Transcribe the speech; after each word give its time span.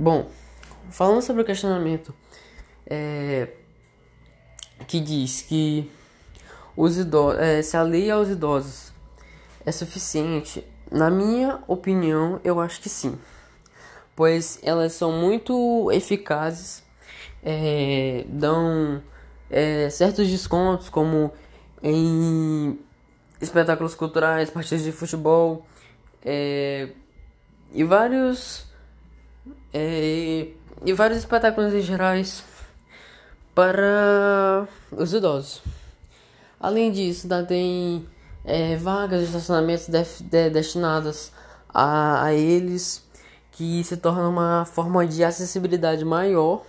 Bom, 0.00 0.30
falando 0.90 1.20
sobre 1.22 1.42
o 1.42 1.44
questionamento 1.44 2.14
é, 2.86 3.48
que 4.86 5.00
diz 5.00 5.42
que 5.42 5.90
os 6.76 6.96
idosos, 6.96 7.40
é, 7.40 7.60
se 7.62 7.76
a 7.76 7.82
lei 7.82 8.08
aos 8.08 8.28
idosos 8.28 8.92
é 9.66 9.72
suficiente, 9.72 10.64
na 10.88 11.10
minha 11.10 11.58
opinião, 11.66 12.40
eu 12.44 12.60
acho 12.60 12.80
que 12.80 12.88
sim, 12.88 13.18
pois 14.14 14.60
elas 14.62 14.92
são 14.92 15.10
muito 15.10 15.90
eficazes, 15.90 16.84
é, 17.42 18.24
dão 18.28 19.02
é, 19.50 19.90
certos 19.90 20.28
descontos, 20.28 20.88
como 20.88 21.32
em 21.82 22.78
espetáculos 23.40 23.96
culturais, 23.96 24.48
partidas 24.48 24.84
de 24.84 24.92
futebol 24.92 25.66
é, 26.24 26.90
e 27.72 27.82
vários 27.82 28.67
é, 29.72 30.48
e 30.84 30.92
vários 30.92 31.18
espetáculos 31.18 31.74
em 31.74 31.80
gerais 31.80 32.44
para 33.54 34.68
os 34.92 35.12
idosos. 35.12 35.62
Além 36.60 36.90
disso, 36.90 37.24
ainda 37.24 37.44
tem 37.44 38.06
é, 38.44 38.76
vagas 38.76 39.20
de 39.20 39.26
estacionamento 39.26 39.90
de, 39.90 40.04
de, 40.22 40.50
destinadas 40.50 41.32
a, 41.68 42.24
a 42.24 42.34
eles, 42.34 43.04
que 43.52 43.82
se 43.84 43.96
torna 43.96 44.28
uma 44.28 44.64
forma 44.64 45.06
de 45.06 45.24
acessibilidade 45.24 46.04
maior, 46.04 46.64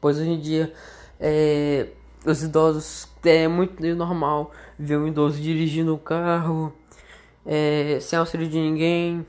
pois 0.00 0.18
hoje 0.18 0.30
em 0.30 0.40
dia 0.40 0.72
é, 1.20 1.88
os 2.24 2.42
idosos 2.42 3.08
é 3.24 3.46
muito 3.46 3.82
normal 3.94 4.50
ver 4.78 4.96
um 4.96 5.06
idoso 5.06 5.40
dirigindo 5.40 5.94
o 5.94 5.98
carro 5.98 6.72
é, 7.44 7.98
sem 8.00 8.18
auxílio 8.18 8.48
de 8.48 8.58
ninguém. 8.58 9.24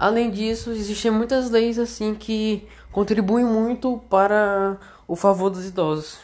Além 0.00 0.30
disso, 0.30 0.70
existem 0.70 1.10
muitas 1.10 1.50
leis 1.50 1.78
assim 1.78 2.14
que 2.14 2.66
contribuem 2.90 3.44
muito 3.44 3.98
para 4.08 4.78
o 5.06 5.14
favor 5.14 5.50
dos 5.50 5.66
idosos. 5.66 6.16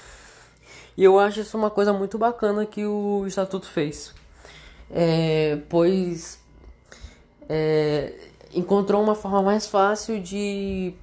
E 0.96 1.04
eu 1.04 1.18
acho 1.18 1.40
isso 1.40 1.58
uma 1.58 1.68
coisa 1.68 1.92
muito 1.92 2.16
bacana 2.16 2.64
que 2.64 2.86
o 2.86 3.26
Estatuto 3.26 3.66
fez. 3.66 4.14
É, 4.90 5.58
pois 5.68 6.38
é, 7.50 8.14
encontrou 8.54 9.02
uma 9.02 9.14
forma 9.14 9.42
mais 9.42 9.66
fácil 9.66 10.22
de 10.22 10.94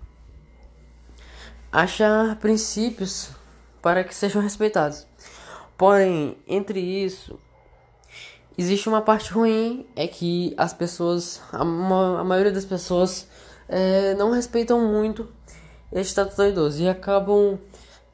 achar 1.72 2.36
princípios 2.38 3.30
para 3.84 4.04
que 4.04 4.16
sejam 4.16 4.42
respeitados. 4.42 5.06
Porém, 5.78 6.36
entre 6.48 6.80
isso, 6.80 7.40
existe 8.58 8.88
uma 8.88 9.02
parte 9.02 9.32
ruim, 9.32 9.86
é 9.96 10.08
que 10.08 10.54
as 10.58 10.74
pessoas, 10.74 11.42
a, 11.52 11.62
a 11.62 12.24
maioria 12.24 12.52
das 12.52 12.66
pessoas 12.66 13.28
é, 13.68 14.14
não 14.16 14.32
respeitam 14.32 14.80
muito 14.88 15.28
este 15.92 16.10
estatuto 16.10 16.38
do 16.38 16.48
idoso 16.48 16.82
e 16.82 16.88
acabam 16.88 17.60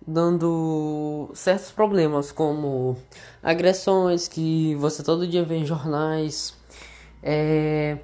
dando 0.06 1.30
certos 1.34 1.72
problemas, 1.72 2.32
como 2.32 2.98
agressões 3.44 4.28
que 4.28 4.76
você 4.76 5.04
todo 5.04 5.28
dia 5.28 5.44
vê 5.44 5.58
em 5.58 5.66
jornais. 5.66 6.54
É, 7.22 7.98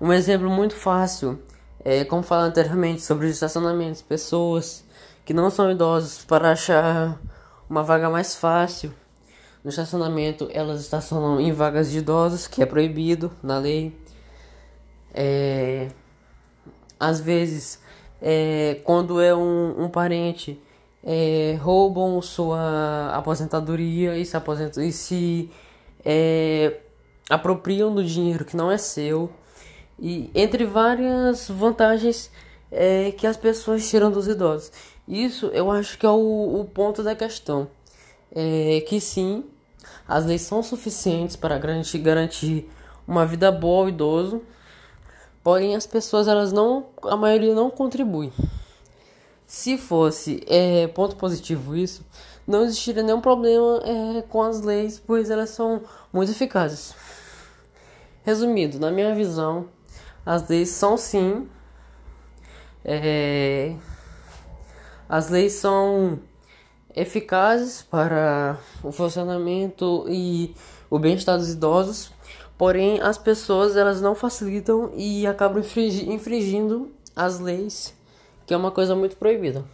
um 0.00 0.12
exemplo 0.12 0.48
muito 0.48 0.74
fácil 0.74 1.38
é 1.84 2.04
como 2.04 2.22
falei 2.22 2.48
anteriormente 2.48 3.02
sobre 3.02 3.26
os 3.26 3.32
estacionamentos, 3.32 4.02
pessoas 4.02 4.84
que 5.24 5.34
não 5.34 5.50
são 5.50 5.70
idosos 5.70 6.24
para 6.24 6.52
achar 6.52 7.20
uma 7.68 7.82
vaga 7.82 8.08
mais 8.08 8.36
fácil 8.36 8.92
no 9.64 9.70
estacionamento, 9.70 10.48
elas 10.52 10.80
estacionam 10.80 11.40
em 11.40 11.52
vagas 11.52 11.90
de 11.90 11.98
idosos, 11.98 12.46
que 12.46 12.62
é 12.62 12.66
proibido 12.66 13.30
na 13.42 13.58
lei. 13.58 13.96
É, 15.14 15.88
às 16.98 17.20
vezes, 17.20 17.80
é, 18.20 18.80
quando 18.84 19.20
é 19.20 19.34
um, 19.34 19.84
um 19.84 19.88
parente, 19.88 20.60
é, 21.04 21.58
roubam 21.60 22.20
sua 22.22 23.12
aposentadoria 23.14 24.16
e 24.16 24.24
se, 24.24 24.36
aposentam, 24.36 24.82
e 24.82 24.92
se 24.92 25.50
é, 26.04 26.80
apropriam 27.28 27.94
do 27.94 28.04
dinheiro 28.04 28.44
que 28.44 28.56
não 28.56 28.70
é 28.70 28.78
seu. 28.78 29.30
E 29.98 30.30
entre 30.34 30.64
várias 30.64 31.48
vantagens 31.48 32.30
é, 32.70 33.12
que 33.12 33.26
as 33.26 33.36
pessoas 33.36 33.88
tiram 33.88 34.10
dos 34.10 34.26
idosos. 34.26 34.72
Isso 35.06 35.46
eu 35.46 35.70
acho 35.70 35.98
que 35.98 36.06
é 36.06 36.08
o, 36.08 36.60
o 36.60 36.64
ponto 36.64 37.02
da 37.02 37.14
questão. 37.14 37.68
É 38.34 38.80
que 38.88 38.98
sim, 39.00 39.44
as 40.06 40.24
leis 40.26 40.42
são 40.42 40.62
suficientes 40.62 41.36
para 41.36 41.58
garantir, 41.58 41.98
garantir 41.98 42.70
uma 43.06 43.26
vida 43.26 43.50
boa 43.50 43.82
ao 43.82 43.88
idoso, 43.88 44.42
porém 45.42 45.74
as 45.74 45.86
pessoas 45.86 46.28
elas 46.28 46.52
não, 46.52 46.86
a 47.04 47.16
maioria 47.16 47.54
não 47.54 47.70
contribui. 47.70 48.32
Se 49.46 49.76
fosse 49.76 50.42
é, 50.46 50.86
ponto 50.88 51.16
positivo 51.16 51.76
isso, 51.76 52.04
não 52.46 52.64
existiria 52.64 53.02
nenhum 53.02 53.20
problema 53.20 53.82
é, 53.84 54.22
com 54.22 54.42
as 54.42 54.60
leis, 54.62 54.98
pois 54.98 55.30
elas 55.30 55.50
são 55.50 55.82
muito 56.12 56.32
eficazes. 56.32 56.94
Resumindo, 58.24 58.78
na 58.78 58.90
minha 58.90 59.14
visão, 59.14 59.68
as 60.24 60.48
leis 60.48 60.70
são 60.70 60.96
sim 60.96 61.48
é, 62.84 63.74
as 65.08 65.28
leis 65.28 65.52
são 65.54 66.18
eficazes 66.94 67.82
para 67.82 68.58
o 68.82 68.92
funcionamento 68.92 70.06
e 70.08 70.54
o 70.90 70.98
bem-estar 70.98 71.38
dos 71.38 71.50
idosos, 71.50 72.12
porém 72.58 73.00
as 73.00 73.18
pessoas 73.18 73.76
elas 73.76 74.00
não 74.00 74.14
facilitam 74.14 74.92
e 74.96 75.26
acabam 75.26 75.62
infringindo 76.06 76.90
as 77.16 77.38
leis, 77.38 77.94
que 78.46 78.54
é 78.54 78.56
uma 78.56 78.70
coisa 78.70 78.94
muito 78.94 79.16
proibida. 79.16 79.64